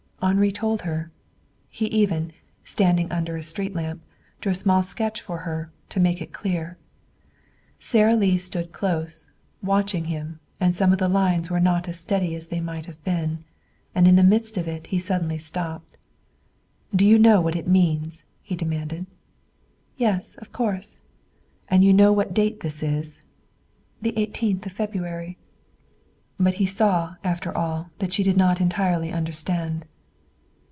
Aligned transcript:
Henri 0.23 0.51
told 0.51 0.83
her. 0.83 1.09
He 1.67 1.87
even, 1.87 2.31
standing 2.63 3.11
under 3.11 3.35
a 3.37 3.41
street 3.41 3.73
lamp, 3.73 4.03
drew 4.39 4.51
a 4.51 4.55
small 4.55 4.83
sketch 4.83 5.19
for 5.19 5.39
her, 5.39 5.71
to 5.89 5.99
make 5.99 6.21
it 6.21 6.31
clear. 6.31 6.77
Sara 7.79 8.15
Lee 8.15 8.37
stood 8.37 8.71
close, 8.71 9.31
watching 9.63 10.05
him, 10.05 10.39
and 10.59 10.75
some 10.75 10.91
of 10.91 10.99
the 10.99 11.09
lines 11.09 11.49
were 11.49 11.59
not 11.59 11.87
as 11.89 11.99
steady 11.99 12.35
as 12.35 12.47
they 12.47 12.61
might 12.61 12.85
have 12.85 13.03
been. 13.03 13.45
And 13.95 14.07
in 14.07 14.15
the 14.15 14.21
midst 14.21 14.57
of 14.57 14.67
it 14.67 14.85
he 14.87 14.99
suddenly 14.99 15.39
stopped. 15.39 15.97
"Do 16.95 17.03
you 17.03 17.17
know 17.17 17.41
what 17.41 17.55
it 17.55 17.67
means?" 17.67 18.25
he 18.43 18.55
demanded. 18.55 19.07
"Yes, 19.97 20.35
of 20.35 20.51
course." 20.51 21.03
"And 21.67 21.83
you 21.83 21.93
know 21.93 22.13
what 22.13 22.31
date 22.31 22.59
this 22.59 22.83
is?" 22.83 23.23
"The 24.03 24.15
eighteenth 24.15 24.63
of 24.67 24.71
February." 24.71 25.39
But 26.39 26.53
he 26.61 26.67
saw, 26.67 27.15
after 27.23 27.51
all, 27.57 27.89
that 27.97 28.13
she 28.13 28.21
did 28.21 28.37
not 28.37 28.61
entirely 28.61 29.11
understand. 29.11 29.83